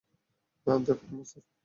Debkumar, 0.85 1.25
sir. 1.25 1.43